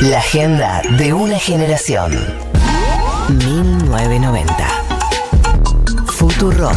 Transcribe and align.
La 0.00 0.18
agenda 0.18 0.80
de 0.96 1.12
una 1.12 1.38
generación. 1.38 2.12
1990. 3.28 4.68
Futuro. 6.06 6.70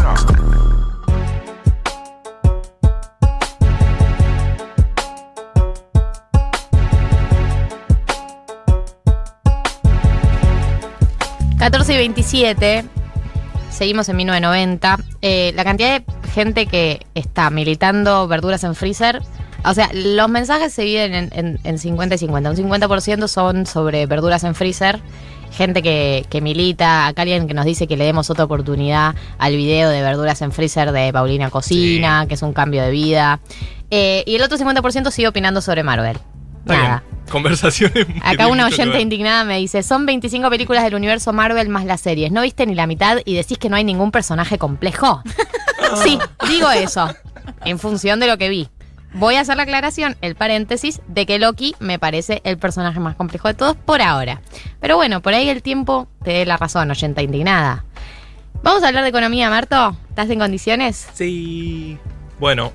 y 11.90 11.98
27, 11.98 12.86
seguimos 13.70 14.08
en 14.10 14.16
1990. 14.18 14.98
Eh, 15.22 15.52
la 15.56 15.64
cantidad 15.64 16.00
de 16.00 16.06
gente 16.32 16.66
que 16.66 17.06
está 17.16 17.50
militando 17.50 18.28
verduras 18.28 18.64
en 18.64 18.76
freezer, 18.76 19.22
o 19.64 19.74
sea, 19.74 19.90
los 19.94 20.30
mensajes 20.30 20.74
se 20.74 20.84
dividen 20.84 21.14
en, 21.14 21.30
en- 21.34 21.60
en 21.64 21.78
50 21.78 22.16
y 22.16 22.18
50. 22.18 22.50
Un 22.52 22.56
50% 22.58 23.28
son 23.28 23.66
sobre 23.66 24.06
verduras 24.06 24.44
en 24.44 24.56
freezer, 24.56 25.00
gente 25.52 25.82
que, 25.82 26.26
que 26.30 26.42
milita, 26.42 27.08
acá 27.08 27.22
alguien 27.24 27.48
que 27.48 27.54
nos 27.54 27.66
dice 27.66 27.88
que 27.88 27.98
le 27.98 28.06
demos 28.06 28.30
otra 28.30 28.46
oportunidad 28.46 29.16
al 29.38 29.56
video 29.56 29.90
de 29.90 30.02
verduras 30.02 30.42
en 30.42 30.52
freezer 30.52 30.92
de 30.92 31.12
Paulina 31.14 31.50
Cocina, 31.50 32.26
que 32.28 32.36
es 32.36 32.42
un 32.42 32.54
cambio 32.54 32.82
de 32.84 32.92
vida. 32.92 33.40
Eh, 33.90 34.24
y 34.26 34.36
el 34.36 34.42
otro 34.42 34.58
50% 34.58 35.12
sigue 35.12 35.28
opinando 35.28 35.62
sobre 35.62 35.84
Marvel. 35.84 36.18
Está 36.62 36.74
bien. 36.74 36.84
Nada. 36.86 37.04
Conversaciones. 37.32 38.06
que 38.06 38.22
Acá 38.24 38.48
una 38.48 38.66
oyente 38.68 39.00
indignada 39.02 39.44
me 39.46 39.58
dice, 39.58 39.84
son 39.84 40.06
25 40.06 40.50
películas 40.50 40.84
del 40.84 40.96
universo 40.96 41.34
Marvel 41.34 41.70
más 41.70 41.86
las 41.86 42.02
series. 42.02 42.32
¿No 42.32 42.42
viste 42.42 42.66
ni 42.66 42.76
la 42.76 42.88
mitad 42.88 43.18
y 43.26 43.36
decís 43.36 43.58
que 43.58 43.70
no 43.70 43.76
hay 43.78 43.84
ningún 43.84 44.12
personaje 44.12 44.58
complejo? 44.58 45.22
sí, 46.04 46.20
digo 46.50 46.70
eso, 46.72 47.10
en 47.66 47.80
función 47.80 48.20
de 48.20 48.28
lo 48.28 48.38
que 48.38 48.50
vi. 48.50 48.70
Voy 49.14 49.36
a 49.36 49.42
hacer 49.42 49.58
la 49.58 49.64
aclaración, 49.64 50.16
el 50.22 50.36
paréntesis, 50.36 51.02
de 51.08 51.26
que 51.26 51.38
Loki 51.38 51.76
me 51.80 52.00
parece 52.00 52.42
el 52.46 52.58
personaje 52.58 53.00
más 53.00 53.16
complejo 53.16 53.50
de 53.50 53.54
todos 53.54 53.76
por 53.76 54.02
ahora. 54.02 54.42
Pero 54.80 54.96
bueno, 54.96 55.22
por 55.22 55.34
ahí 55.34 55.50
el 55.50 55.62
tiempo 55.62 56.08
te 56.24 56.32
dé 56.32 56.46
la 56.46 56.56
razón, 56.58 56.90
oyenta 56.90 57.22
indignada. 57.22 57.84
Vamos 58.64 58.84
a 58.84 58.88
hablar 58.88 59.04
de 59.04 59.10
economía, 59.10 59.50
Marto. 59.50 59.98
¿Estás 60.10 60.30
en 60.30 60.40
condiciones? 60.40 61.08
Sí. 61.14 61.98
Bueno, 62.40 62.72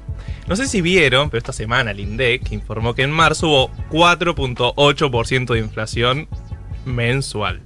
no 0.46 0.56
sé 0.56 0.66
si 0.68 0.80
vieron, 0.82 1.30
pero 1.30 1.38
esta 1.38 1.52
semana 1.52 1.90
el 1.92 2.00
INDEC 2.00 2.52
informó 2.52 2.94
que 2.94 3.02
en 3.02 3.10
marzo 3.10 3.48
hubo 3.48 3.70
4.8% 3.90 5.54
de 5.54 5.58
inflación 5.58 6.28
mensual. 6.84 7.62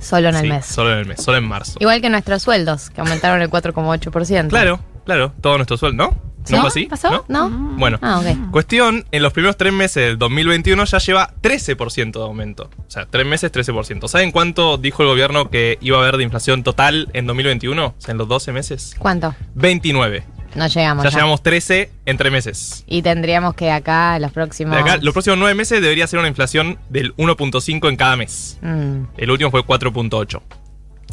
Solo 0.00 0.28
en 0.30 0.34
el 0.34 0.42
Sí, 0.42 0.48
mes. 0.48 0.66
Solo 0.66 0.92
en 0.92 0.98
el 0.98 1.06
mes, 1.06 1.22
solo 1.22 1.38
en 1.38 1.44
marzo. 1.44 1.78
Igual 1.80 2.00
que 2.00 2.10
nuestros 2.10 2.42
sueldos, 2.42 2.90
que 2.90 3.00
aumentaron 3.00 3.40
el 3.40 3.48
4,8%. 3.50 4.48
Claro, 4.48 4.80
claro, 5.04 5.32
todo 5.40 5.56
nuestro 5.58 5.76
sueldo, 5.76 6.04
¿no? 6.04 6.31
¿No, 6.50 6.66
así? 6.66 6.86
¿Pasó? 6.86 7.24
¿No? 7.28 7.48
¿No? 7.48 7.76
Bueno, 7.78 7.98
Ah, 8.02 8.20
ok. 8.20 8.50
cuestión, 8.50 9.04
en 9.12 9.22
los 9.22 9.32
primeros 9.32 9.56
tres 9.56 9.72
meses 9.72 10.04
del 10.06 10.18
2021 10.18 10.84
ya 10.84 10.98
lleva 10.98 11.32
13% 11.40 12.12
de 12.18 12.24
aumento. 12.24 12.70
O 12.78 12.90
sea, 12.90 13.06
tres 13.06 13.26
meses, 13.26 13.52
13%. 13.52 14.08
¿Saben 14.08 14.32
cuánto 14.32 14.76
dijo 14.78 15.02
el 15.02 15.08
gobierno 15.08 15.50
que 15.50 15.78
iba 15.80 15.98
a 15.98 16.00
haber 16.00 16.16
de 16.16 16.24
inflación 16.24 16.62
total 16.62 17.08
en 17.12 17.26
2021? 17.26 17.86
O 17.86 17.94
sea, 17.98 18.12
en 18.12 18.18
los 18.18 18.28
12 18.28 18.52
meses. 18.52 18.94
¿Cuánto? 18.98 19.34
29. 19.54 20.24
No 20.54 20.66
llegamos. 20.66 21.02
Ya 21.04 21.10
ya. 21.10 21.16
llevamos 21.16 21.42
13 21.42 21.90
en 22.04 22.16
tres 22.18 22.30
meses. 22.30 22.84
Y 22.86 23.00
tendríamos 23.00 23.54
que 23.54 23.70
acá 23.70 24.18
los 24.18 24.32
próximos. 24.32 24.74
De 24.74 24.80
acá, 24.82 24.98
los 25.00 25.14
próximos 25.14 25.38
nueve 25.38 25.54
meses 25.54 25.80
debería 25.80 26.06
ser 26.06 26.18
una 26.18 26.28
inflación 26.28 26.78
del 26.90 27.14
1.5 27.16 27.88
en 27.88 27.96
cada 27.96 28.16
mes. 28.16 28.58
Mm, 28.60 29.04
El 29.16 29.30
último 29.30 29.50
fue 29.50 29.62
4.8. 29.64 30.42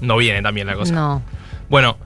No 0.02 0.18
viene 0.18 0.42
también 0.42 0.68
la 0.68 0.76
cosa. 0.76 0.94
no. 0.94 1.22
Bueno, 1.70 1.98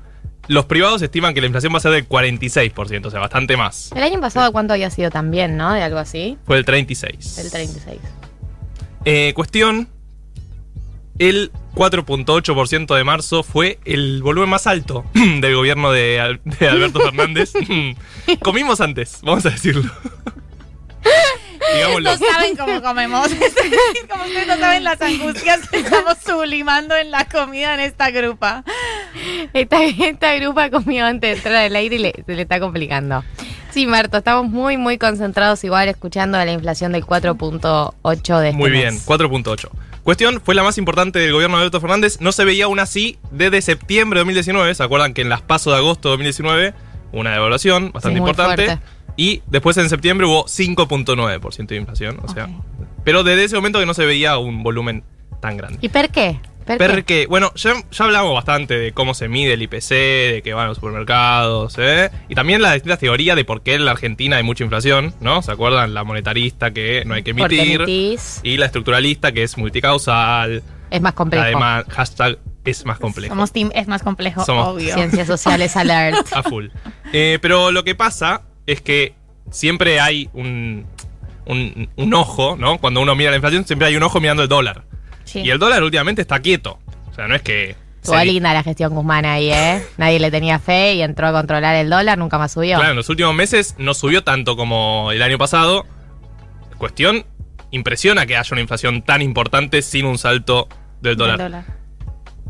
los 0.48 0.66
privados 0.66 1.02
estiman 1.02 1.34
que 1.34 1.42
la 1.42 1.48
inflación 1.48 1.74
va 1.74 1.78
a 1.78 1.82
ser 1.82 1.92
del 1.92 2.08
46%, 2.08 3.06
o 3.06 3.12
sea, 3.12 3.20
bastante 3.20 3.58
más. 3.58 3.92
El 3.96 4.04
año 4.04 4.20
pasado, 4.20 4.52
¿cuánto 4.52 4.74
había 4.74 4.90
sido 4.90 5.10
también, 5.10 5.58
no? 5.58 5.74
De 5.74 5.82
algo 5.82 6.00
así. 6.00 6.38
Fue 6.46 6.58
el 6.58 6.66
36. 6.66 7.38
El 7.38 7.52
36. 7.52 8.00
Eh, 9.06 9.34
cuestión, 9.36 9.88
el 11.20 11.52
4.8% 11.76 12.96
de 12.96 13.04
marzo 13.04 13.44
fue 13.44 13.80
el 13.86 14.22
volumen 14.22 14.50
más 14.50 14.68
alto 14.68 15.06
del 15.14 15.56
gobierno 15.56 15.92
de, 15.92 16.40
de 16.44 16.68
Alberto 16.68 17.00
Fernández. 17.04 17.54
Comimos 18.42 18.82
antes, 18.82 19.20
vamos 19.24 19.46
a 19.46 19.50
decirlo. 19.50 19.92
Digámoslo. 21.74 22.12
No 22.12 22.18
saben 22.18 22.56
cómo 22.56 22.82
comemos. 22.82 23.32
Es 23.32 23.40
decir, 23.56 24.08
como 24.10 24.26
ustedes 24.26 24.48
no 24.48 24.58
saben 24.58 24.84
las 24.84 25.02
angustias 25.02 25.70
que 25.70 25.78
estamos 25.80 26.18
sublimando 26.24 26.96
en 26.96 27.12
la 27.12 27.28
comida 27.28 27.74
en 27.74 27.80
esta 27.80 28.12
grupa. 28.12 28.64
Esta, 29.54 29.84
esta 29.84 30.36
grupa 30.36 30.70
comió 30.70 31.06
antes 31.06 31.30
de 31.32 31.36
entrar 31.38 31.56
al 31.56 31.76
aire 31.76 31.96
y 31.96 32.00
le- 32.00 32.24
se 32.26 32.36
le 32.36 32.42
está 32.44 32.60
complicando. 32.60 33.24
Sí, 33.72 33.86
Marto, 33.88 34.18
estamos 34.18 34.50
muy, 34.52 34.78
muy 34.78 34.98
concentrados 34.98 35.64
igual 35.64 35.88
escuchando 35.90 36.38
de 36.38 36.46
la 36.46 36.52
inflación 36.52 36.92
del 36.92 37.04
4.8 37.06 38.40
de 38.40 38.50
este 38.50 38.58
Muy 38.58 38.70
bien, 38.72 38.94
mes. 38.96 39.06
4.8. 39.08 39.70
Cuestión, 40.04 40.42
fue 40.44 40.54
la 40.54 40.64
más 40.64 40.78
importante 40.78 41.20
del 41.20 41.32
gobierno 41.32 41.56
de 41.58 41.62
Alberto 41.64 41.80
Fernández. 41.82 42.18
No 42.20 42.32
se 42.32 42.44
veía 42.46 42.66
aún 42.66 42.80
así 42.80 43.18
desde 43.32 43.62
septiembre 43.62 44.18
de 44.20 44.22
2019. 44.22 44.76
¿Se 44.76 44.84
acuerdan 44.84 45.14
que 45.14 45.22
en 45.22 45.30
las 45.30 45.42
pasos 45.42 45.74
de 45.74 45.80
agosto 45.80 46.10
de 46.10 46.14
2019 46.14 46.74
hubo 47.12 47.22
una 47.22 47.32
devaluación 47.32 47.92
bastante 47.94 48.18
Sí, 48.18 48.20
importante? 48.20 48.66
fuerte. 48.66 48.84
Y 49.16 49.42
después 49.48 49.78
en 49.78 49.90
septiembre 49.90 50.28
hubo 50.28 50.46
5.9% 50.46 51.68
de 51.68 51.76
inflación. 51.76 52.20
O 52.24 52.28
sea, 52.28 52.50
pero 53.04 53.24
desde 53.24 53.46
ese 53.46 53.56
momento 53.56 53.80
que 53.80 53.86
no 53.86 53.94
se 53.94 54.06
veía 54.06 54.38
un 54.38 54.62
volumen 54.64 55.04
tan 55.40 55.56
grande. 55.58 55.78
¿Y 55.82 55.90
por 55.90 56.10
qué? 56.10 56.40
¿Per 56.64 56.78
qué? 56.78 56.88
Porque, 56.88 57.26
bueno, 57.28 57.52
ya, 57.56 57.74
ya 57.92 58.06
hablamos 58.06 58.34
bastante 58.34 58.78
de 58.78 58.92
cómo 58.94 59.14
se 59.14 59.28
mide 59.28 59.54
el 59.54 59.62
IPC, 59.62 59.90
de 59.90 60.42
que 60.44 60.54
van 60.54 60.66
a 60.66 60.68
los 60.70 60.78
supermercados, 60.78 61.76
¿eh? 61.78 62.10
Y 62.30 62.36
también 62.36 62.62
las 62.62 62.74
distintas 62.74 63.00
teorías 63.00 63.36
de 63.36 63.46
por 63.46 63.62
qué 63.64 63.76
en 63.76 63.86
la 63.86 63.92
Argentina 63.92 64.38
hay 64.38 64.44
mucha 64.44 64.64
inflación, 64.64 65.14
¿no? 65.20 65.42
¿Se 65.42 65.52
acuerdan? 65.52 65.94
La 65.94 66.04
monetarista 66.04 66.72
que 66.72 67.04
no 67.06 67.14
hay 67.14 67.24
que 67.24 67.32
emitir. 67.32 67.82
Y 68.44 68.58
la 68.58 68.66
estructuralista 68.66 69.32
que 69.32 69.44
es 69.44 69.58
multicausal. 69.58 70.64
es 70.90 71.02
más 71.02 71.14
complejo. 71.14 71.44
Además, 71.44 71.86
hashtag 71.90 72.38
es 72.66 72.86
más 72.86 72.98
complejo. 73.00 73.34
Somos 73.34 73.52
team, 73.52 73.72
es 73.76 73.88
más 73.88 74.04
complejo, 74.04 74.46
Somos- 74.46 74.68
obvio. 74.68 74.94
Ciencias 74.94 75.28
sociales 75.28 75.76
alert. 75.78 76.28
A 76.34 76.44
full. 76.44 76.68
Eh, 77.12 77.40
pero 77.42 77.72
lo 77.72 77.84
que 77.84 77.96
pasa 77.96 78.42
es 78.66 78.80
que 78.82 79.14
siempre 79.52 80.00
hay 80.00 80.30
un, 80.34 80.86
un, 81.46 81.90
un 81.98 82.14
ojo, 82.14 82.56
¿no? 82.58 82.78
Cuando 82.78 83.02
uno 83.02 83.16
mira 83.16 83.30
la 83.32 83.36
inflación, 83.36 83.66
siempre 83.66 83.88
hay 83.90 83.96
un 83.98 84.04
ojo 84.04 84.22
mirando 84.22 84.44
el 84.44 84.50
dólar. 84.50 84.84
Sí. 85.26 85.40
Y 85.42 85.50
el 85.50 85.60
dólar 85.60 85.84
últimamente 85.84 86.22
está 86.22 86.40
quieto. 86.40 86.80
O 87.12 87.14
sea, 87.14 87.28
no 87.28 87.36
es 87.36 87.42
que... 87.42 87.76
Estuvo 88.02 88.18
se- 88.20 88.26
linda 88.26 88.54
la 88.54 88.64
gestión 88.64 88.94
Guzmán 88.94 89.26
ahí, 89.26 89.50
¿eh? 89.52 89.82
Nadie 89.98 90.20
le 90.20 90.30
tenía 90.32 90.60
fe 90.60 90.96
y 90.96 91.02
entró 91.02 91.28
a 91.28 91.32
controlar 91.32 91.76
el 91.76 91.90
dólar, 91.90 92.18
nunca 92.18 92.38
más 92.38 92.52
subió. 92.52 92.76
Claro, 92.78 92.92
en 92.92 92.98
los 92.98 93.10
últimos 93.10 93.34
meses 93.34 93.76
no 93.78 93.94
subió 93.94 94.24
tanto 94.24 94.56
como 94.58 95.12
el 95.12 95.22
año 95.22 95.38
pasado. 95.38 95.86
Cuestión, 96.78 97.26
impresiona 97.72 98.26
que 98.26 98.36
haya 98.38 98.50
una 98.52 98.62
inflación 98.62 99.02
tan 99.04 99.22
importante 99.22 99.82
sin 99.82 100.06
un 100.06 100.18
salto 100.18 100.68
del 101.02 101.16
dólar. 101.18 101.66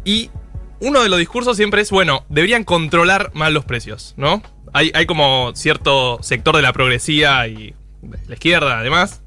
Y 0.05 0.31
uno 0.79 1.01
de 1.01 1.09
los 1.09 1.19
discursos 1.19 1.55
siempre 1.55 1.81
es, 1.81 1.91
bueno, 1.91 2.25
deberían 2.29 2.63
controlar 2.63 3.31
más 3.33 3.51
los 3.51 3.63
precios, 3.65 4.13
¿no? 4.17 4.41
Hay, 4.73 4.91
hay 4.95 5.05
como 5.05 5.51
cierto 5.55 6.17
sector 6.21 6.55
de 6.55 6.61
la 6.61 6.73
progresía 6.73 7.47
y 7.47 7.73
de 8.01 8.17
la 8.27 8.33
izquierda, 8.33 8.79
además, 8.79 9.21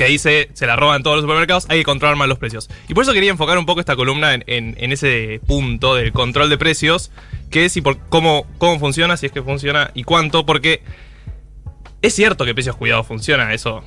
que 0.00 0.06
dice, 0.10 0.48
se 0.54 0.66
la 0.66 0.76
roban 0.76 1.02
todos 1.02 1.16
los 1.16 1.24
supermercados, 1.24 1.66
hay 1.68 1.78
que 1.80 1.84
controlar 1.84 2.16
más 2.16 2.26
los 2.26 2.38
precios. 2.38 2.70
Y 2.88 2.94
por 2.94 3.04
eso 3.04 3.12
quería 3.12 3.30
enfocar 3.30 3.58
un 3.58 3.66
poco 3.66 3.80
esta 3.80 3.96
columna 3.96 4.32
en, 4.32 4.44
en- 4.46 4.74
en 4.78 4.92
ese 4.92 5.40
punto 5.46 5.94
del 5.94 6.12
control 6.12 6.48
de 6.48 6.56
precios, 6.56 7.10
que 7.50 7.66
es 7.66 7.76
y 7.76 7.82
por 7.82 7.98
cómo, 8.08 8.46
cómo 8.56 8.78
funciona, 8.78 9.16
si 9.18 9.26
es 9.26 9.32
que 9.32 9.42
funciona 9.42 9.90
y 9.94 10.04
cuánto, 10.04 10.46
porque 10.46 10.82
es 12.02 12.14
cierto 12.14 12.44
que 12.44 12.54
precios 12.54 12.76
cuidados 12.76 13.06
funciona, 13.06 13.52
eso 13.52 13.84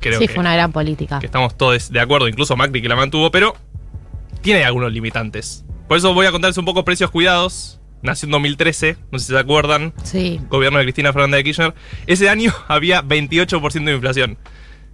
creo 0.00 0.18
sí, 0.18 0.26
que 0.26 0.34
fue 0.34 0.40
una 0.40 0.52
gran 0.54 0.72
política. 0.72 1.20
que 1.20 1.26
estamos 1.26 1.56
todos 1.56 1.90
de 1.92 2.00
acuerdo, 2.00 2.26
incluso 2.28 2.56
Macri 2.56 2.82
que 2.82 2.88
la 2.88 2.96
mantuvo, 2.96 3.30
pero 3.30 3.54
tiene 4.42 4.64
algunos 4.64 4.92
limitantes. 4.92 5.64
Por 5.88 5.96
eso 5.96 6.12
voy 6.12 6.26
a 6.26 6.32
contarles 6.32 6.58
un 6.58 6.64
poco 6.64 6.84
precios 6.84 7.10
cuidados. 7.10 7.80
Nació 8.02 8.26
en 8.26 8.32
2013, 8.32 8.96
no 9.10 9.18
sé 9.20 9.26
si 9.26 9.32
se 9.32 9.38
acuerdan, 9.38 9.92
Sí. 10.02 10.40
gobierno 10.48 10.78
de 10.78 10.84
Cristina 10.84 11.12
Fernández 11.12 11.38
de 11.38 11.44
Kirchner. 11.44 11.74
Ese 12.06 12.28
año 12.28 12.52
había 12.68 13.02
28% 13.02 13.84
de 13.84 13.94
inflación 13.94 14.38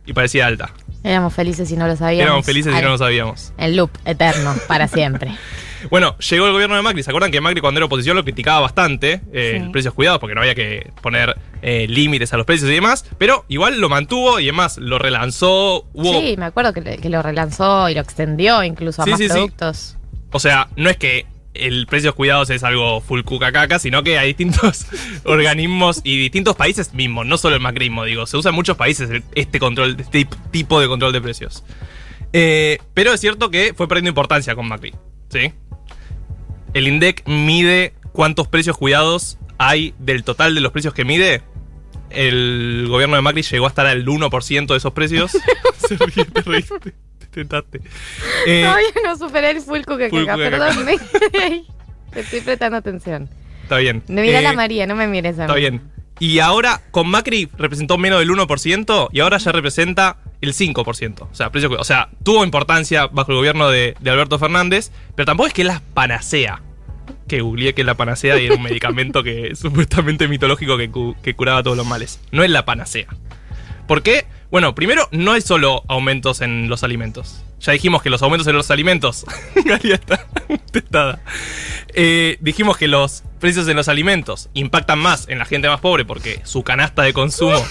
y 0.07 0.13
parecía 0.13 0.47
alta. 0.47 0.71
Éramos 1.05 1.35
felices 1.35 1.71
y 1.71 1.77
no 1.77 1.87
lo 1.89 1.97
sabíamos. 1.97 2.25
Éramos 2.27 2.47
felices 2.47 2.73
y 2.73 2.77
Al- 2.77 2.85
no 2.85 2.91
lo 2.91 2.99
sabíamos. 2.99 3.53
El 3.59 3.77
loop 3.77 3.91
eterno, 4.05 4.55
para 4.69 4.89
siempre. 4.89 5.33
Bueno, 5.91 6.17
llegó 6.19 6.47
el 6.47 6.53
gobierno 6.53 6.77
de 6.77 6.83
Macri. 6.83 7.03
¿Se 7.03 7.11
acuerdan 7.11 7.33
que 7.33 7.41
Macri 7.41 7.61
cuando 7.61 7.79
era 7.79 7.87
oposición 7.87 8.17
lo 8.17 8.23
criticaba 8.23 8.61
bastante? 8.61 9.21
eh, 9.33 9.55
Sí. 9.57 9.65
el 9.65 9.71
precios 9.73 9.93
cuidados, 9.95 10.21
porque 10.21 10.33
no 10.37 10.41
había 10.41 10.55
que 10.55 10.93
poner 11.03 11.37
eh, 11.61 11.87
límites 11.89 12.33
a 12.33 12.37
los 12.37 12.47
precios 12.47 12.71
y 12.71 12.75
demás. 12.75 13.05
Pero 13.19 13.45
igual 13.49 13.81
lo 13.81 13.89
mantuvo 13.89 14.39
y 14.39 14.45
además 14.45 14.79
lo 14.79 15.01
relanzó. 15.01 15.85
Hubo, 15.93 16.21
Sí, 16.21 16.37
me 16.39 16.45
acuerdo 16.45 16.73
que, 16.73 17.01
lo 17.09 17.21
relanzó 17.21 17.89
y 17.89 17.95
lo 17.95 18.01
extendió 18.01 18.63
incluso 18.63 19.03
a 19.03 19.07
Sí, 19.07 19.11
más 19.11 19.19
sí. 19.21 19.27
productos. 19.27 19.97
O 20.31 20.39
sea, 20.39 20.69
no 20.77 20.89
es 20.89 20.99
que 20.99 21.27
el 21.55 21.87
precios 21.87 22.15
cuidados 22.15 22.51
es 22.51 22.63
algo 22.65 23.01
full 23.01 23.23
cuca 23.23 23.53
caca, 23.53 23.79
sino 23.79 24.03
que 24.03 24.19
hay 24.19 24.29
distintos 24.29 24.87
organismos 25.25 26.01
y 26.05 26.19
distintos 26.19 26.57
países 26.57 26.95
mismos, 26.95 27.27
no 27.27 27.37
solo 27.39 27.57
el 27.57 27.61
macrismo, 27.63 28.05
digo, 28.05 28.27
se 28.27 28.37
usa 28.37 28.49
en 28.51 28.55
muchos 28.55 28.77
países 28.77 29.23
este 29.35 29.59
control, 29.59 29.97
este 29.99 30.21
tip- 30.27 30.37
tipo 30.51 30.81
de 30.81 30.89
control 30.89 31.13
de 31.13 31.21
precios. 31.21 31.65
Eh, 32.33 32.79
pero 32.95 33.13
es 33.13 33.21
cierto 33.21 33.51
que 33.51 33.75
fue 33.77 33.89
perdiendo 33.89 34.09
importancia 34.09 34.55
con 34.55 34.67
Macri, 34.67 34.95
¿sí? 35.29 35.53
El 36.73 36.89
INDEC 36.89 37.23
mide 37.27 37.93
cuántos 38.13 38.49
precios 38.49 38.79
cuidados 38.79 39.37
hay 39.59 39.95
del 39.99 40.25
total 40.25 40.55
de 40.55 40.63
los 40.63 40.73
precios 40.73 40.95
que 40.95 41.05
mide. 41.05 41.43
El 42.09 42.87
gobierno 42.89 43.17
de 43.17 43.23
Macri 43.23 43.43
llegó 43.43 43.67
a 43.67 43.69
estar 43.69 43.87
al 43.87 44.05
1% 44.07 44.67
de 44.67 44.77
esos 44.77 44.93
precios. 44.93 45.33
Se 45.77 45.97
ríe. 45.97 46.65
Intentaste. 47.33 47.81
Eh, 48.47 48.63
Todavía 48.65 48.89
no 49.05 49.17
superé 49.17 49.51
el 49.53 49.61
full 49.61 49.81
caca, 49.83 50.09
cuque 50.11 50.27
perdón. 50.27 50.85
me. 50.85 50.99
Te 52.13 52.21
Estoy 52.21 52.41
prestando 52.41 52.77
atención. 52.77 53.29
está 53.63 53.77
bien. 53.79 54.03
Me 54.09 54.23
mira 54.23 54.41
Eh, 54.41 54.43
la 54.43 54.53
María, 54.53 54.87
no 54.87 54.95
me 54.97 55.07
mires 55.07 55.35
a 55.39 55.43
mí. 55.43 55.45
Está 55.45 55.55
bien. 55.55 55.81
Y 56.19 56.41
ahora, 56.41 56.81
con 56.91 57.09
Macri 57.09 57.49
representó 57.57 57.99
menos 57.99 58.19
del 58.19 58.31
1% 58.31 59.09
y 59.13 59.21
ahora 59.21 59.39
ya 59.39 59.51
representa 59.53 60.19
el 60.41 60.53
5%. 60.55 61.23
O 61.23 61.35
sea, 61.35 61.51
precio, 61.51 61.71
o 61.71 61.85
sea 61.85 62.11
tuvo 62.23 62.45
importancia 62.45 63.07
bajo 63.07 63.31
el 63.33 63.39
gobierno 63.39 63.69
de, 63.71 63.97
de 64.01 64.11
Alberto 64.11 64.39
Fernández, 64.39 64.91
pero 65.17 65.27
tampoco 65.27 65.47
es 65.47 65.53
que 65.55 65.63
es 65.63 65.69
la 65.69 65.81
panacea. 65.95 66.61
Que 67.29 67.41
googleé 67.41 67.75
que 67.75 67.83
es 67.83 67.87
la 67.87 67.95
panacea 67.95 68.39
y 68.41 68.47
era 68.47 68.57
un 68.57 68.63
medicamento 68.63 69.23
que 69.23 69.55
supuestamente 69.57 70.29
mitológico 70.29 70.77
que, 70.77 70.91
cu- 70.91 71.17
que 71.23 71.35
curaba 71.35 71.63
todos 71.63 71.77
los 71.77 71.87
males. 71.87 72.21
No 72.31 72.43
es 72.45 72.51
la 72.51 72.65
panacea. 72.65 73.07
¿Por 73.89 74.03
qué? 74.03 74.27
Bueno, 74.53 74.75
primero, 74.75 75.09
no 75.13 75.33
hay 75.33 75.41
solo 75.41 75.83
aumentos 75.89 76.43
en 76.43 76.69
los 76.69 76.85
alimentos. 76.85 77.43
Ya 77.61 77.73
dijimos 77.73 78.03
que 78.03 78.11
los 78.11 78.23
aumentos 78.23 78.47
en 78.47 78.55
los 78.55 78.71
alimentos. 78.71 79.25
Galia 79.65 79.95
está 79.95 80.27
testada. 80.71 81.21
Eh, 81.95 82.37
dijimos 82.41 82.77
que 82.77 82.87
los 82.87 83.25
precios 83.41 83.67
en 83.69 83.77
los 83.77 83.89
alimentos 83.89 84.51
impactan 84.53 84.99
más 84.99 85.27
en 85.31 85.39
la 85.39 85.47
gente 85.47 85.69
más 85.69 85.81
pobre 85.81 86.05
porque 86.05 86.43
su 86.45 86.63
canasta 86.63 87.03
de 87.03 87.15
consumo. 87.15 87.57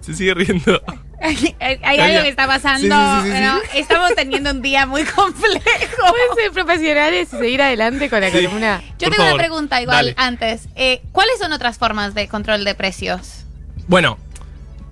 Se 0.00 0.14
sigue 0.14 0.32
riendo. 0.34 0.80
Hay, 1.20 1.56
algo 1.82 2.22
que 2.22 2.28
está 2.28 2.46
pasando. 2.46 2.80
Sí, 2.80 2.92
sí, 2.92 3.22
sí, 3.22 3.24
sí, 3.24 3.30
bueno, 3.30 3.58
Estamos 3.74 4.14
teniendo 4.14 4.52
un 4.52 4.62
día 4.62 4.86
muy 4.86 5.02
complejo. 5.02 5.58
Pueden 6.08 6.34
ser 6.36 6.52
profesionales 6.52 7.30
y 7.32 7.36
seguir 7.36 7.62
adelante 7.62 8.08
con 8.08 8.20
la 8.20 8.30
Sí. 8.30 8.44
columna. 8.44 8.80
Yo 8.80 8.86
Por 9.08 9.08
tengo 9.10 9.16
favor, 9.16 9.32
una 9.32 9.38
pregunta 9.42 9.82
igual 9.82 9.96
dale. 9.96 10.14
antes. 10.16 10.68
Eh, 10.76 11.02
¿Cuáles 11.10 11.36
son 11.40 11.52
otras 11.52 11.78
formas 11.78 12.14
de 12.14 12.28
control 12.28 12.64
de 12.64 12.76
precios? 12.76 13.44
Bueno, 13.88 14.18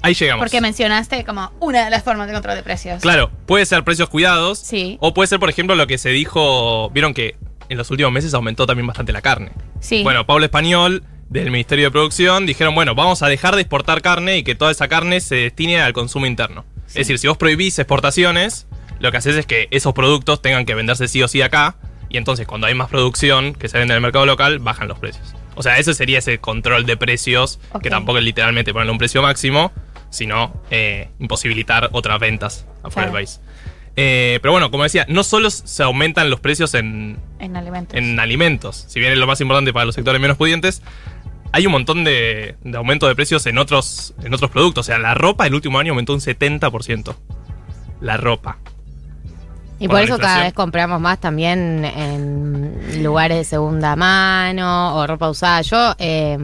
ahí 0.07 0.15
llegamos. 0.15 0.43
Porque 0.43 0.61
mencionaste 0.61 1.25
como 1.25 1.53
una 1.61 1.85
de 1.85 1.91
las 1.91 2.03
formas 2.03 2.27
de 2.27 2.33
control 2.33 2.57
de 2.57 2.63
precios. 2.63 3.03
Claro, 3.03 3.31
puede 3.47 3.67
ser 3.67 3.85
precios 3.85 4.09
cuidados. 4.09 4.59
Sí. 4.59 4.97
O 5.01 5.15
puede 5.15 5.27
ser, 5.27 5.39
por 5.39 5.51
ejemplo, 5.51 5.75
lo 5.75 5.87
que 5.87 5.99
se 5.99 6.11
dijo. 6.11 6.91
Vieron 6.91 7.15
que 7.15 7.37
en 7.69 7.77
los 7.79 7.91
últimos 7.91 8.13
meses 8.13 8.33
aumentó 8.35 8.67
también 8.67 8.87
bastante 8.87 9.13
la 9.13 9.23
carne. 9.23 9.51
Sí. 9.81 10.03
Bueno, 10.03 10.27
Pablo 10.27 10.45
Español, 10.45 11.05
del 11.29 11.51
Ministerio 11.51 11.87
de 11.87 11.91
Producción, 11.91 12.47
dijeron, 12.47 12.75
bueno, 12.75 12.95
vamos 12.95 13.23
a 13.23 13.29
dejar 13.29 13.57
de 13.57 13.63
exportar 13.63 14.03
carne 14.03 14.39
y 14.39 14.45
que 14.45 14.55
toda 14.55 14.71
esa 14.71 14.89
carne 14.89 15.21
se 15.21 15.37
destine 15.37 15.81
al 15.81 15.93
consumo 15.93 16.27
interno. 16.27 16.65
Sí. 16.87 17.01
Es 17.01 17.07
decir, 17.07 17.19
si 17.19 17.27
vos 17.27 17.37
prohibís 17.37 17.79
exportaciones, 17.79 18.67
lo 19.01 19.11
que 19.11 19.17
haces 19.19 19.37
es 19.37 19.47
que 19.47 19.69
esos 19.71 19.93
productos 19.93 20.41
tengan 20.41 20.65
que 20.65 20.75
venderse 20.75 21.09
sí 21.09 21.23
o 21.23 21.29
sí 21.29 21.43
acá, 21.43 21.77
y 22.09 22.19
entonces 22.19 22.47
cuando 22.47 22.69
hay 22.69 22.75
más 22.75 22.89
producción 22.89 23.55
que 23.55 23.69
se 23.69 23.79
vende 23.79 23.93
en 23.93 23.97
el 23.97 24.03
mercado 24.03 24.27
local, 24.27 24.61
bajan 24.61 24.87
los 24.89 24.99
precios. 24.99 25.35
O 25.57 25.63
sea, 25.63 25.79
eso 25.79 25.93
sería 25.95 26.19
ese 26.19 26.39
control 26.39 26.87
de 26.87 26.97
precios, 26.97 27.59
que 27.83 27.91
tampoco 27.91 28.19
es 28.19 28.25
literalmente 28.25 28.73
ponerle 28.73 28.93
un 28.93 28.99
precio 28.99 29.23
máximo, 29.23 29.73
sino 30.11 30.53
eh, 30.71 31.09
imposibilitar 31.19 31.89
otras 31.93 32.19
ventas 32.21 32.67
afuera 32.83 32.91
Claro. 32.93 33.07
del 33.07 33.13
país. 33.15 33.41
Eh, 33.99 34.39
pero 34.43 34.53
bueno, 34.53 34.71
como 34.71 34.83
decía, 34.83 35.07
no 35.09 35.25
solo 35.25 35.49
se 35.51 35.83
aumentan 35.83 36.29
los 36.29 36.41
precios 36.41 36.75
en, 36.75 37.19
En 37.39 37.57
alimentos. 37.57 37.97
en 37.97 38.21
alimentos, 38.21 38.85
si 38.89 39.01
bien 39.01 39.13
es 39.13 39.19
lo 39.19 39.27
más 39.27 39.41
importante 39.41 39.73
para 39.73 39.87
los 39.87 39.95
sectores 39.95 40.21
menos 40.21 40.37
pudientes, 40.37 40.83
hay 41.53 41.65
un 41.65 41.73
montón 41.73 42.05
de, 42.05 42.57
de 42.63 42.77
aumento 42.77 43.09
de 43.09 43.15
precios 43.15 43.47
en 43.47 43.57
otros, 43.57 44.15
en 44.23 44.35
otros 44.35 44.51
productos. 44.51 44.85
O 44.85 44.89
sea, 44.89 44.99
la 44.99 45.15
ropa 45.15 45.47
el 45.47 45.55
último 45.55 45.79
año 45.79 45.93
aumentó 45.93 46.13
un 46.13 46.21
70%. 46.21 47.15
La 48.03 48.19
ropa. 48.19 48.59
Y 49.79 49.89
Por 49.89 50.01
eso 50.01 50.19
cada 50.19 50.43
vez 50.45 50.53
compramos 50.53 51.01
más 51.01 51.19
también 51.21 51.85
en 51.85 53.03
lugares 53.03 53.39
de 53.39 53.45
segunda 53.45 53.95
mano 53.97 54.97
o 54.97 55.07
ropa 55.07 55.31
usada. 55.31 55.61
Yo 55.63 55.95
eh, 55.99 56.37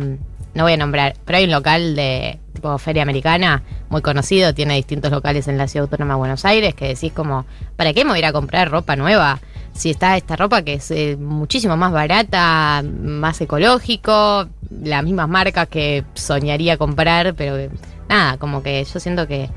no 0.55 0.63
voy 0.65 0.73
a 0.73 0.77
nombrar, 0.77 1.15
pero 1.25 1.39
hay 1.39 1.45
un 1.45 1.51
local 1.51 1.95
de 1.97 2.39
Feria 2.79 3.03
Americana 3.03 3.63
muy 3.89 4.03
conocido, 4.03 4.55
tiene 4.55 4.75
distintos 4.75 5.11
locales 5.11 5.49
en 5.49 5.59
la 5.59 5.69
Ciudad 5.69 5.85
Autónoma 5.85 6.15
de 6.15 6.19
Buenos 6.19 6.45
Aires 6.45 6.75
que 6.75 6.89
decís 6.89 7.13
como, 7.13 7.45
¿para 7.77 7.93
qué 7.93 8.05
me 8.05 8.11
voy 8.11 8.19
a 8.19 8.21
ir 8.21 8.27
a 8.27 8.33
comprar 8.33 8.71
ropa 8.71 8.97
nueva? 8.97 9.41
Si 9.75 9.91
está 9.91 10.17
esta 10.17 10.37
ropa 10.37 10.63
que 10.63 10.75
es 10.75 10.91
eh, 10.91 11.17
muchísimo 11.19 11.77
más 11.77 11.93
barata, 11.93 12.83
más 12.83 13.41
ecológico, 13.41 14.49
las 14.71 15.05
mismas 15.05 15.29
marcas 15.29 15.69
que 15.69 16.05
soñaría 16.15 16.77
comprar, 16.77 17.35
pero 17.35 17.71
nada, 18.09 18.37
como 18.39 18.63
que 18.63 18.85
yo 18.85 19.01
siento 19.01 19.27
que 19.27 19.51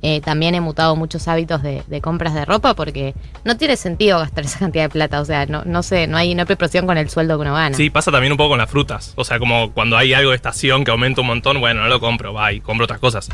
eh, 0.00 0.20
también 0.20 0.54
he 0.54 0.60
mutado 0.60 0.94
muchos 0.94 1.26
hábitos 1.26 1.62
de, 1.62 1.82
de 1.86 2.00
compras 2.00 2.32
de 2.32 2.44
ropa 2.44 2.74
porque 2.74 3.14
no 3.44 3.56
tiene 3.56 3.76
sentido 3.76 4.18
gastar 4.18 4.44
esa 4.44 4.60
cantidad 4.60 4.84
de 4.84 4.88
plata. 4.90 5.20
O 5.20 5.24
sea, 5.24 5.46
no, 5.46 5.64
no 5.64 5.82
sé, 5.82 6.06
no 6.06 6.16
hay, 6.16 6.34
no 6.34 6.42
hay 6.42 6.46
proporción 6.46 6.86
con 6.86 6.98
el 6.98 7.10
sueldo 7.10 7.36
que 7.36 7.42
uno 7.42 7.54
gana. 7.54 7.76
Sí, 7.76 7.90
pasa 7.90 8.12
también 8.12 8.32
un 8.32 8.38
poco 8.38 8.50
con 8.50 8.58
las 8.58 8.70
frutas. 8.70 9.12
O 9.16 9.24
sea, 9.24 9.38
como 9.38 9.72
cuando 9.72 9.96
hay 9.96 10.12
algo 10.12 10.30
de 10.30 10.36
estación 10.36 10.84
que 10.84 10.92
aumenta 10.92 11.22
un 11.22 11.26
montón, 11.26 11.60
bueno, 11.60 11.82
no 11.82 11.88
lo 11.88 11.98
compro, 11.98 12.32
va 12.32 12.52
y 12.52 12.60
compro 12.60 12.84
otras 12.84 13.00
cosas. 13.00 13.28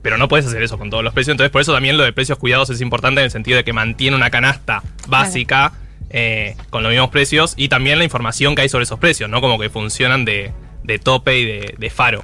Pero 0.00 0.16
no 0.16 0.28
puedes 0.28 0.46
hacer 0.46 0.62
eso 0.62 0.78
con 0.78 0.88
todos 0.88 1.04
los 1.04 1.12
precios. 1.12 1.32
Entonces, 1.32 1.50
por 1.50 1.60
eso 1.60 1.74
también 1.74 1.98
lo 1.98 2.04
de 2.04 2.12
precios 2.12 2.38
cuidados 2.38 2.70
es 2.70 2.80
importante 2.80 3.20
en 3.20 3.26
el 3.26 3.30
sentido 3.30 3.58
de 3.58 3.64
que 3.64 3.74
mantiene 3.74 4.16
una 4.16 4.30
canasta 4.30 4.82
básica 5.08 5.72
eh, 6.08 6.56
con 6.70 6.82
los 6.82 6.90
mismos 6.90 7.10
precios 7.10 7.52
y 7.56 7.68
también 7.68 7.98
la 7.98 8.04
información 8.04 8.54
que 8.54 8.62
hay 8.62 8.68
sobre 8.70 8.84
esos 8.84 8.98
precios, 8.98 9.28
¿no? 9.28 9.42
Como 9.42 9.58
que 9.58 9.68
funcionan 9.68 10.24
de, 10.24 10.52
de 10.84 10.98
tope 10.98 11.38
y 11.38 11.44
de, 11.44 11.74
de 11.76 11.90
faro. 11.90 12.22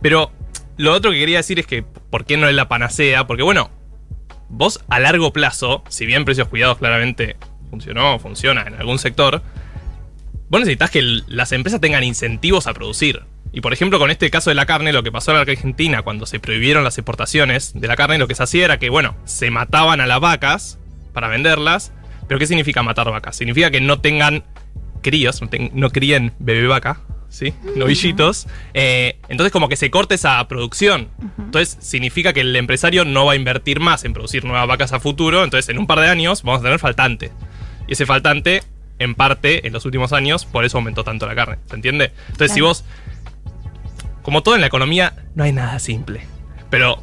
Pero 0.00 0.30
lo 0.78 0.92
otro 0.92 1.10
que 1.10 1.18
quería 1.18 1.38
decir 1.38 1.58
es 1.58 1.66
que, 1.66 1.82
¿por 1.82 2.24
qué 2.24 2.36
no 2.36 2.48
es 2.48 2.54
la 2.54 2.68
panacea? 2.68 3.26
Porque, 3.26 3.42
bueno, 3.42 3.70
vos 4.48 4.80
a 4.88 4.98
largo 5.00 5.32
plazo, 5.32 5.84
si 5.88 6.06
bien 6.06 6.24
precios 6.24 6.48
cuidados 6.48 6.78
claramente 6.78 7.36
funcionó 7.68 8.18
funciona 8.18 8.62
en 8.62 8.74
algún 8.74 8.98
sector, 8.98 9.42
vos 10.48 10.60
necesitas 10.60 10.90
que 10.90 11.02
las 11.26 11.52
empresas 11.52 11.80
tengan 11.80 12.04
incentivos 12.04 12.66
a 12.66 12.74
producir. 12.74 13.24
Y 13.52 13.60
por 13.60 13.72
ejemplo, 13.72 13.98
con 13.98 14.10
este 14.10 14.30
caso 14.30 14.50
de 14.50 14.54
la 14.54 14.66
carne, 14.66 14.92
lo 14.92 15.02
que 15.02 15.10
pasó 15.10 15.32
en 15.32 15.38
la 15.38 15.42
Argentina 15.42 16.02
cuando 16.02 16.26
se 16.26 16.38
prohibieron 16.38 16.84
las 16.84 16.96
exportaciones 16.96 17.72
de 17.74 17.88
la 17.88 17.96
carne, 17.96 18.18
lo 18.18 18.28
que 18.28 18.34
se 18.34 18.44
hacía 18.44 18.64
era 18.64 18.78
que, 18.78 18.88
bueno, 18.88 19.16
se 19.24 19.50
mataban 19.50 20.00
a 20.00 20.06
las 20.06 20.20
vacas 20.20 20.78
para 21.12 21.28
venderlas. 21.28 21.92
Pero 22.28 22.38
¿qué 22.38 22.46
significa 22.46 22.82
matar 22.82 23.10
vacas? 23.10 23.36
Significa 23.36 23.70
que 23.70 23.80
no 23.80 24.00
tengan 24.00 24.44
críos, 25.02 25.40
no, 25.42 25.48
no 25.72 25.90
críen 25.90 26.34
bebé 26.38 26.66
vaca, 26.66 27.00
¿sí? 27.28 27.54
Novillitos. 27.76 28.46
Eh, 28.74 29.18
entonces 29.28 29.52
como 29.52 29.68
que 29.68 29.76
se 29.76 29.90
corta 29.90 30.14
esa 30.14 30.46
producción. 30.48 31.08
Entonces 31.38 31.76
significa 31.80 32.32
que 32.32 32.40
el 32.40 32.54
empresario 32.56 33.04
no 33.04 33.26
va 33.26 33.32
a 33.32 33.36
invertir 33.36 33.80
más 33.80 34.04
en 34.04 34.12
producir 34.12 34.44
nuevas 34.44 34.66
vacas 34.66 34.92
a 34.92 35.00
futuro. 35.00 35.44
Entonces 35.44 35.68
en 35.68 35.78
un 35.78 35.86
par 35.86 36.00
de 36.00 36.08
años 36.08 36.42
vamos 36.42 36.60
a 36.60 36.64
tener 36.64 36.78
faltante. 36.78 37.32
Y 37.86 37.92
ese 37.92 38.06
faltante, 38.06 38.62
en 38.98 39.14
parte, 39.14 39.66
en 39.66 39.72
los 39.72 39.84
últimos 39.84 40.12
años, 40.12 40.44
por 40.44 40.64
eso 40.64 40.78
aumentó 40.78 41.04
tanto 41.04 41.26
la 41.26 41.34
carne. 41.34 41.58
¿Se 41.66 41.74
entiende? 41.74 42.12
Entonces 42.28 42.52
si 42.52 42.60
vos, 42.60 42.84
como 44.22 44.42
todo 44.42 44.54
en 44.54 44.60
la 44.60 44.66
economía, 44.66 45.14
no 45.34 45.44
hay 45.44 45.52
nada 45.52 45.78
simple. 45.78 46.22
Pero 46.70 47.02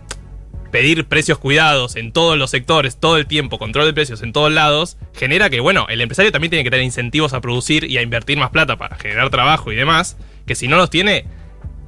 pedir 0.75 1.05
precios 1.05 1.37
cuidados 1.37 1.95
en 1.95 2.11
todos 2.11 2.37
los 2.37 2.51
sectores, 2.51 2.99
todo 2.99 3.15
el 3.15 3.27
tiempo, 3.27 3.57
control 3.57 3.85
de 3.85 3.93
precios 3.93 4.21
en 4.21 4.33
todos 4.33 4.51
lados, 4.51 4.97
genera 5.15 5.49
que, 5.49 5.61
bueno, 5.61 5.85
el 5.87 6.01
empresario 6.01 6.33
también 6.33 6.49
tiene 6.49 6.65
que 6.65 6.69
tener 6.69 6.83
incentivos 6.83 7.33
a 7.33 7.39
producir 7.39 7.85
y 7.89 7.97
a 7.97 8.01
invertir 8.01 8.37
más 8.37 8.49
plata 8.49 8.75
para 8.75 8.97
generar 8.97 9.29
trabajo 9.29 9.71
y 9.71 9.75
demás, 9.77 10.17
que 10.45 10.53
si 10.53 10.67
no 10.67 10.75
los 10.75 10.89
tiene, 10.89 11.23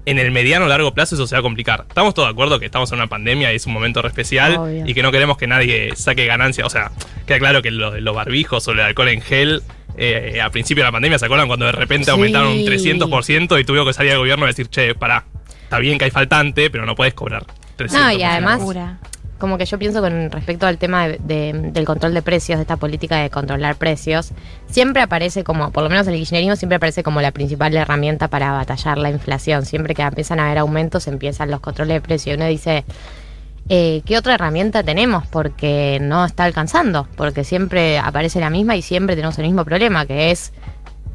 en 0.06 0.20
el 0.20 0.32
mediano 0.32 0.64
o 0.64 0.68
largo 0.70 0.94
plazo 0.94 1.16
eso 1.16 1.28
se 1.28 1.36
va 1.36 1.40
a 1.40 1.42
complicar. 1.42 1.84
Estamos 1.90 2.14
todos 2.14 2.30
de 2.30 2.32
acuerdo 2.32 2.62
que 2.62 2.66
estamos 2.66 2.90
en 2.94 3.00
una 3.00 3.08
pandemia 3.08 3.52
y 3.52 3.58
es 3.58 3.66
un 3.66 3.74
momento 3.74 4.02
re 4.02 4.08
especial 4.08 4.56
Obvio. 4.56 4.88
y 4.88 4.94
que 4.94 5.04
no 5.04 5.12
queremos 5.12 5.36
que 5.38 5.48
nadie 5.48 5.94
saque 5.98 6.26
ganancia. 6.26 6.66
O 6.66 6.70
sea, 6.70 6.92
queda 7.26 7.40
claro 7.40 7.62
que 7.62 7.72
lo- 7.72 8.00
los 8.00 8.16
barbijos 8.16 8.66
o 8.70 8.72
el 8.72 8.80
alcohol 8.80 9.10
en 9.10 9.20
gel, 9.22 9.64
eh, 9.98 10.40
a 10.42 10.50
principio 10.50 10.86
de 10.86 10.88
la 10.88 10.92
pandemia, 10.94 11.20
¿se 11.20 11.26
acuerdan 11.26 11.48
cuando 11.48 11.66
de 11.66 11.74
repente 11.74 12.06
Sí. 12.06 12.12
aumentaron 12.12 12.54
un 12.54 12.64
300% 12.64 13.60
y 13.60 13.66
tuvieron 13.66 13.86
que 13.86 13.92
salir 13.92 14.14
al 14.14 14.20
gobierno 14.20 14.46
y 14.46 14.48
decir, 14.48 14.68
che, 14.70 14.96
pará, 14.96 15.26
está 15.64 15.78
bien 15.80 15.98
que 15.98 16.06
hay 16.06 16.12
faltante, 16.12 16.70
pero 16.70 16.86
no 16.86 16.96
puedes 16.96 17.14
cobrar 17.14 17.44
300%. 17.78 17.92
No, 18.00 18.12
y 18.12 18.24
además- 18.24 18.60
Locura. 18.60 18.98
Como 19.38 19.60
que 19.60 19.66
yo 19.68 19.78
pienso 19.78 20.02
con 20.02 20.32
respecto 20.32 20.66
al 20.66 20.80
tema 20.80 21.08
de- 21.08 21.20
de- 21.24 21.54
del 21.72 21.86
control 21.86 22.12
de 22.16 22.24
precios, 22.24 22.58
de 22.58 22.64
esta 22.64 22.78
política 22.78 23.18
de 23.18 23.30
controlar 23.30 23.76
precios, 23.76 24.32
siempre 24.68 25.04
aparece 25.04 25.44
como, 25.44 25.70
por 25.72 25.84
lo 25.84 25.90
menos 25.90 26.08
en 26.08 26.14
el 26.14 26.20
kirchnerismo, 26.22 26.56
siempre 26.56 26.78
aparece 26.78 27.04
como 27.04 27.22
la 27.22 27.30
principal 27.32 27.76
herramienta 27.78 28.30
para 28.30 28.52
batallar 28.52 28.98
la 28.98 29.12
inflación. 29.12 29.64
Siempre 29.68 29.94
que 29.94 30.02
empiezan 30.02 30.40
a 30.40 30.46
haber 30.48 30.58
aumentos, 30.58 31.06
empiezan 31.06 31.52
los 31.52 31.60
controles 31.60 31.94
de 31.94 32.02
precios. 32.02 32.34
Y 32.34 32.38
uno 32.40 32.48
dice, 32.48 32.84
eh, 33.70 34.02
¿qué 34.06 34.18
otra 34.18 34.34
herramienta 34.34 34.82
tenemos? 34.82 35.28
Porque 35.28 36.00
no 36.02 36.26
está 36.26 36.46
alcanzando, 36.46 37.08
porque 37.16 37.44
siempre 37.44 38.00
aparece 38.00 38.40
la 38.40 38.50
misma 38.50 38.76
y 38.76 38.82
siempre 38.82 39.16
tenemos 39.16 39.38
el 39.38 39.46
mismo 39.46 39.66
problema, 39.66 40.08
que 40.08 40.32
es 40.32 40.52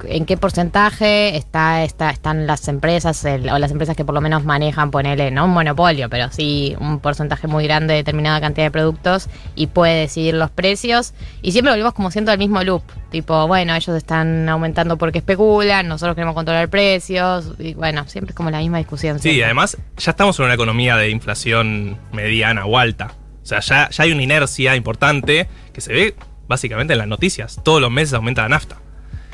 en 0.08 0.24
qué 0.26 0.36
porcentaje 0.36 1.36
está, 1.36 1.82
está, 1.84 2.10
están 2.10 2.46
las 2.46 2.66
empresas 2.68 3.24
el- 3.24 3.48
o 3.50 3.58
las 3.58 3.70
empresas 3.70 3.96
que 3.96 4.04
por 4.04 4.14
lo 4.14 4.20
menos 4.20 4.44
manejan, 4.44 4.90
ponele, 4.90 5.30
no 5.30 5.44
un 5.44 5.50
monopolio, 5.52 6.08
pero 6.08 6.30
sí 6.30 6.76
un 6.80 7.00
porcentaje 7.00 7.46
muy 7.46 7.64
grande 7.64 7.92
de 7.94 7.98
determinada 7.98 8.40
cantidad 8.40 8.66
de 8.66 8.70
productos 8.70 9.28
y 9.54 9.68
puede 9.68 10.00
decidir 10.00 10.34
los 10.34 10.50
precios. 10.50 11.14
Y 11.42 11.52
siempre 11.52 11.72
volvemos 11.72 11.94
como 11.94 12.10
siendo 12.10 12.32
el 12.32 12.38
mismo 12.38 12.62
loop, 12.62 12.82
tipo, 13.10 13.46
bueno, 13.46 13.74
ellos 13.74 13.96
están 13.96 14.48
aumentando 14.48 14.96
porque 14.98 15.18
especulan, 15.18 15.88
nosotros 15.88 16.14
queremos 16.14 16.34
controlar 16.34 16.68
precios, 16.68 17.52
y 17.58 17.74
bueno, 17.74 18.06
siempre 18.08 18.30
es 18.30 18.36
como 18.36 18.50
la 18.50 18.58
misma 18.58 18.78
discusión. 18.78 19.18
Sí, 19.18 19.22
siempre. 19.30 19.44
además 19.44 19.76
ya 19.96 20.10
estamos 20.12 20.38
en 20.38 20.44
una 20.46 20.54
economía 20.54 20.96
de 20.96 21.10
inflación 21.10 21.98
mediana 22.12 22.66
o 22.66 22.78
alta. 22.78 23.12
O 23.42 23.46
sea, 23.46 23.60
ya, 23.60 23.90
ya 23.90 24.04
hay 24.04 24.12
una 24.12 24.22
inercia 24.22 24.76
importante 24.76 25.48
que 25.72 25.80
se 25.80 25.92
ve 25.92 26.14
básicamente 26.46 26.92
en 26.92 26.98
las 26.98 27.08
noticias. 27.08 27.60
Todos 27.64 27.80
los 27.80 27.90
meses 27.90 28.14
aumenta 28.14 28.42
la 28.42 28.50
nafta. 28.50 28.76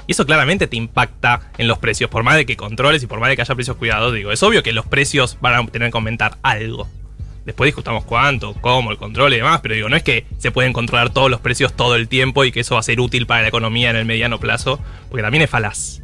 Y 0.09 0.13
eso 0.13 0.25
claramente 0.25 0.67
te 0.67 0.77
impacta 0.77 1.53
en 1.59 1.69
los 1.69 1.79
precios, 1.79 2.09
por 2.09 2.23
más 2.23 2.35
de 2.37 2.47
que 2.47 2.57
controles 2.57 3.03
y 3.03 3.07
por 3.07 3.21
más 3.21 3.29
de 3.29 3.37
que 3.37 3.43
haya 3.43 3.55
precios 3.55 3.77
cuidados. 3.77 4.15
Digo, 4.15 4.33
es 4.33 4.43
obvio 4.43 4.63
que 4.63 4.73
los 4.73 4.87
precios 4.87 5.37
van 5.43 5.55
a 5.55 5.67
tener 5.67 5.93
que 5.93 5.99
aumentar 5.99 6.39
algo. 6.43 6.89
Después 7.45 7.69
discutamos 7.69 8.05
cuánto, 8.05 8.55
cómo, 8.55 8.91
el 8.91 8.97
control 8.97 9.35
y 9.35 9.37
demás, 9.37 9.61
pero 9.61 9.75
digo, 9.75 9.91
no 9.91 9.97
es 9.97 10.03
que 10.03 10.25
se 10.39 10.51
pueden 10.51 10.73
controlar 10.73 11.11
todos 11.11 11.31
los 11.31 11.41
precios 11.41 11.75
todo 11.75 11.95
el 11.95 12.09
tiempo 12.09 12.47
y 12.47 12.53
que 12.53 12.61
eso 12.61 12.75
va 12.75 12.81
a 12.81 12.83
ser 12.83 13.01
útil 13.01 13.27
para 13.27 13.43
la 13.43 13.49
economía 13.49 13.91
en 13.91 13.97
el 13.97 14.07
mediano 14.07 14.41
plazo, 14.41 14.81
porque 15.11 15.23
también 15.23 15.43
es 15.43 15.51
falaz. 15.51 16.01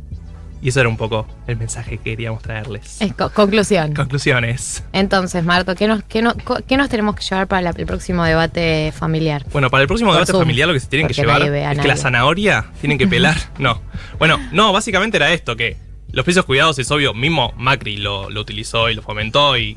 Y 0.64 0.68
eso 0.70 0.80
era 0.80 0.88
un 0.88 0.96
poco 0.96 1.26
el 1.46 1.58
mensaje 1.58 1.98
que 1.98 2.02
queríamos 2.12 2.42
traerles. 2.42 3.00
Es 3.02 3.12
co- 3.12 3.28
conclusión. 3.30 3.92
Conclusiones. 3.94 4.82
Entonces, 4.94 5.44
Marto, 5.44 5.74
¿qué 5.74 5.86
nos, 5.86 6.02
qué, 6.04 6.22
no- 6.22 6.34
qué 6.66 6.76
nos 6.78 6.88
tenemos 6.88 7.14
que 7.16 7.22
llevar 7.22 7.46
para 7.46 7.60
la- 7.60 7.74
el 7.76 7.84
próximo 7.84 8.24
debate 8.24 8.90
familiar? 8.96 9.44
Bueno, 9.52 9.68
para 9.68 9.82
el 9.82 9.88
próximo 9.88 10.08
Por 10.10 10.16
debate 10.16 10.32
Zoom, 10.32 10.40
familiar 10.40 10.66
lo 10.66 10.72
que 10.74 10.80
se 10.80 10.86
tienen 10.86 11.06
que 11.06 11.12
llevar 11.12 11.42
es 11.42 11.78
que 11.78 11.86
la 11.88 11.96
zanahoria 11.98 12.64
tienen 12.80 12.96
que 12.98 13.06
pelar. 13.06 13.36
No. 13.58 13.80
Bueno, 14.18 14.40
no, 14.52 14.72
básicamente 14.72 15.18
era 15.18 15.32
esto, 15.34 15.54
que 15.54 15.76
los 16.12 16.24
precios 16.24 16.46
cuidados 16.46 16.78
es 16.78 16.90
obvio, 16.90 17.12
mismo 17.12 17.52
Macri 17.58 17.98
lo, 17.98 18.30
lo 18.30 18.40
utilizó 18.40 18.88
y 18.88 18.94
lo 18.94 19.02
fomentó 19.02 19.58
y... 19.58 19.76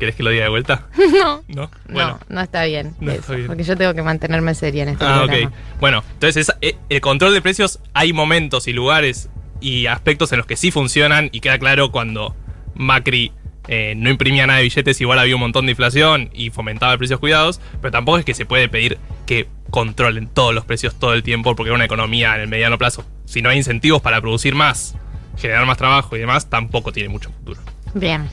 ¿Querés 0.00 0.16
que 0.16 0.24
lo 0.24 0.30
diga 0.30 0.42
de 0.42 0.50
vuelta? 0.50 0.88
No. 1.20 1.42
No. 1.46 1.70
No, 1.86 2.18
no 2.28 2.40
está 2.40 2.64
bien. 2.64 2.96
No 3.00 3.12
eso, 3.12 3.20
está 3.20 3.34
bien. 3.36 3.46
Porque 3.46 3.62
yo 3.62 3.76
tengo 3.76 3.94
que 3.94 4.02
mantenerme 4.02 4.54
seria 4.56 4.82
en 4.82 4.88
este 4.88 5.04
Ah, 5.04 5.20
ok. 5.22 5.28
programa. 5.28 5.52
Bueno, 5.78 6.04
entonces 6.14 6.52
eh, 6.62 6.74
el 6.88 7.00
control 7.00 7.32
de 7.32 7.40
precios 7.40 7.78
hay 7.94 8.12
momentos 8.12 8.66
y 8.66 8.72
lugares 8.72 9.28
y 9.64 9.86
aspectos 9.86 10.30
en 10.32 10.36
los 10.36 10.46
que 10.46 10.56
sí 10.56 10.70
funcionan 10.70 11.30
y 11.32 11.40
queda 11.40 11.58
claro 11.58 11.90
cuando 11.90 12.36
Macri 12.74 13.32
eh, 13.66 13.94
no 13.96 14.10
imprimía 14.10 14.46
nada 14.46 14.58
de 14.58 14.64
billetes, 14.64 15.00
igual 15.00 15.18
había 15.18 15.36
un 15.36 15.40
montón 15.40 15.64
de 15.64 15.72
inflación 15.72 16.28
y 16.34 16.50
fomentaba 16.50 16.98
precios 16.98 17.18
cuidados, 17.18 17.62
pero 17.80 17.90
tampoco 17.90 18.18
es 18.18 18.26
que 18.26 18.34
se 18.34 18.44
puede 18.44 18.68
pedir 18.68 18.98
que 19.24 19.48
controlen 19.70 20.28
todos 20.28 20.54
los 20.54 20.66
precios 20.66 20.98
todo 20.98 21.14
el 21.14 21.22
tiempo 21.22 21.56
porque 21.56 21.72
una 21.72 21.86
economía 21.86 22.34
en 22.34 22.42
el 22.42 22.48
mediano 22.48 22.76
plazo, 22.76 23.06
si 23.24 23.40
no 23.40 23.48
hay 23.48 23.56
incentivos 23.56 24.02
para 24.02 24.20
producir 24.20 24.54
más, 24.54 24.96
generar 25.38 25.64
más 25.64 25.78
trabajo 25.78 26.14
y 26.14 26.18
demás, 26.18 26.50
tampoco 26.50 26.92
tiene 26.92 27.08
mucho 27.08 27.30
futuro. 27.30 27.62
Bien. 27.94 28.28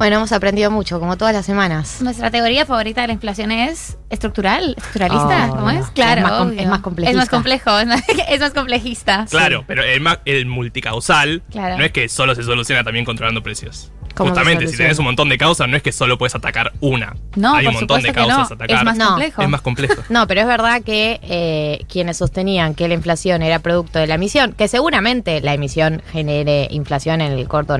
Bueno, 0.00 0.16
hemos 0.16 0.32
aprendido 0.32 0.70
mucho, 0.70 0.98
como 0.98 1.18
todas 1.18 1.34
las 1.34 1.44
semanas. 1.44 1.98
Nuestra 2.00 2.30
teoría 2.30 2.64
favorita 2.64 3.02
de 3.02 3.08
la 3.08 3.12
inflación 3.12 3.50
es 3.52 3.98
estructural, 4.08 4.70
estructuralista, 4.78 5.48
Oh, 5.50 5.56
¿cómo 5.56 5.68
es? 5.70 5.86
Claro, 5.90 6.20
Es 6.22 6.22
más 6.26 6.32
com- 6.38 6.48
obvio. 6.48 6.60
es 6.62 6.66
más 6.68 6.80
complejista. 6.80 7.10
Es 7.10 7.16
más 7.18 7.28
complejo, 7.28 7.78
es 7.78 7.86
más, 7.86 8.02
es 8.30 8.40
más 8.40 8.50
complejista. 8.54 9.26
Claro, 9.28 9.64
pero 9.66 9.82
el, 9.84 10.00
ma- 10.00 10.20
el 10.24 10.46
multicausal 10.46 11.42
Claro. 11.50 11.76
no 11.76 11.84
es 11.84 11.92
que 11.92 12.08
solo 12.08 12.34
se 12.34 12.42
soluciona 12.44 12.82
también 12.82 13.04
controlando 13.04 13.42
precios. 13.42 13.92
¿Cómo 14.14 14.30
se 14.30 14.40
Justamente, 14.40 14.66
si 14.68 14.76
tenés 14.76 14.98
un 14.98 15.04
montón 15.04 15.28
de 15.28 15.38
causas, 15.38 15.68
no 15.68 15.76
es 15.76 15.82
que 15.82 15.92
solo 15.92 16.18
puedes 16.18 16.34
atacar 16.34 16.72
una. 16.80 17.14
No, 17.36 17.54
Hay 17.54 17.66
un 17.68 17.74
montón 17.74 18.02
de 18.02 18.12
causas 18.12 18.36
no. 18.38 18.42
a 18.42 18.54
atacar. 18.54 18.70
Es 18.78 18.84
más 18.84 18.96
No, 18.96 19.06
complejo. 19.10 19.42
Es 19.42 19.48
más 19.48 19.60
complejo. 19.60 19.94
No, 20.08 20.26
pero 20.26 20.40
es 20.40 20.46
verdad 20.46 20.82
que 20.82 21.20
eh, 21.22 21.84
quienes 21.88 22.16
sostenían 22.16 22.74
que 22.74 22.88
la 22.88 22.94
inflación 22.94 23.42
era 23.42 23.58
producto 23.60 23.98
de 23.98 24.06
la 24.08 24.14
emisión, 24.14 24.52
que 24.54 24.66
seguramente 24.66 25.40
la 25.42 25.52
emisión 25.54 26.02
genere 26.10 26.68
inflación 26.70 27.20
en 27.20 27.32
el 27.32 27.46
corto, 27.48 27.76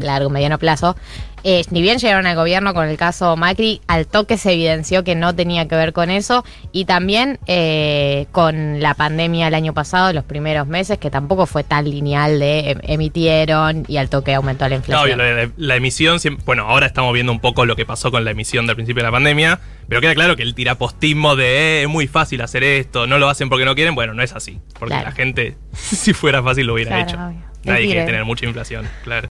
largo, 0.00 0.30
mediano 0.30 0.58
plazo, 0.58 0.96
eh, 1.44 1.62
ni 1.70 1.82
bien 1.82 1.98
llegaron 1.98 2.26
al 2.26 2.36
gobierno 2.36 2.74
con 2.74 2.88
el 2.88 2.96
caso 2.96 3.36
Macri, 3.36 3.80
al 3.86 4.06
toque 4.06 4.36
se 4.38 4.52
evidenció 4.52 5.04
que 5.04 5.14
no 5.14 5.34
tenía 5.34 5.68
que 5.68 5.74
ver 5.76 5.92
con 5.92 6.10
eso 6.10 6.44
y 6.72 6.84
también 6.84 7.38
eh, 7.46 8.26
con 8.32 8.80
la 8.80 8.94
pandemia 8.94 9.48
el 9.48 9.54
año 9.54 9.74
pasado, 9.74 10.12
los 10.12 10.24
primeros 10.24 10.66
meses, 10.66 10.98
que 10.98 11.10
tampoco 11.10 11.46
fue 11.46 11.64
tan 11.64 11.84
lineal 11.88 12.38
de 12.38 12.70
em- 12.70 12.80
emitieron 12.82 13.84
y 13.88 13.96
al 13.96 14.08
toque 14.08 14.34
aumentó 14.34 14.64
la 14.64 14.70
No, 14.70 14.76
inflación. 14.76 15.18
de 15.18 15.46
la, 15.46 15.50
la 15.56 15.76
emisión, 15.76 16.18
bueno, 16.44 16.64
ahora 16.68 16.86
estamos 16.86 17.12
viendo 17.12 17.32
un 17.32 17.40
poco 17.40 17.66
lo 17.66 17.76
que 17.76 17.84
pasó 17.86 18.10
con 18.10 18.24
la 18.24 18.30
emisión 18.30 18.66
del 18.66 18.76
principio 18.76 19.02
de 19.02 19.08
la 19.08 19.12
pandemia, 19.12 19.60
pero 19.88 20.00
queda 20.00 20.14
claro 20.14 20.36
que 20.36 20.42
el 20.42 20.54
tirapostismo 20.54 21.34
de 21.36 21.80
"Eh, 21.80 21.82
es 21.82 21.88
muy 21.88 22.06
fácil 22.06 22.40
hacer 22.42 22.62
esto, 22.64 23.06
no 23.06 23.18
lo 23.18 23.28
hacen 23.28 23.48
porque 23.48 23.64
no 23.64 23.74
quieren, 23.74 23.94
bueno, 23.94 24.14
no 24.14 24.22
es 24.22 24.32
así. 24.34 24.60
Porque 24.78 24.94
Claro. 24.94 25.08
la 25.10 25.12
gente, 25.14 25.56
si 25.72 26.12
fuera 26.12 26.42
fácil, 26.42 26.66
lo 26.66 26.74
hubiera 26.74 26.90
Claro, 26.90 27.08
hecho. 27.08 27.16
obvio. 27.26 27.48
Nadie 27.64 27.86
quiere 27.86 28.04
tener 28.04 28.24
mucha 28.24 28.46
inflación, 28.46 28.88
claro. 29.02 29.26